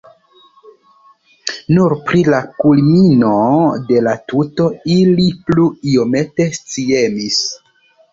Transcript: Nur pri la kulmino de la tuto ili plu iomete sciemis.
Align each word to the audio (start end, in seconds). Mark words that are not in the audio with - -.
Nur 1.73 1.93
pri 2.07 2.23
la 2.33 2.39
kulmino 2.63 3.33
de 3.89 3.99
la 4.07 4.13
tuto 4.31 4.65
ili 4.95 5.27
plu 5.51 5.67
iomete 5.93 6.49
sciemis. 6.57 7.39